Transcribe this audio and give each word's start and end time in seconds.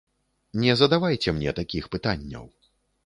Не 0.63 0.75
задавайце 0.79 1.29
мне 1.35 1.53
такіх 1.59 1.83
пытанняў. 1.97 2.49